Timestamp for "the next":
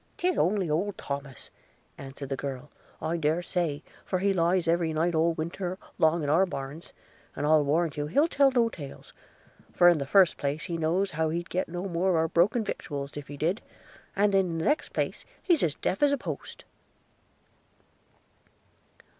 14.57-14.89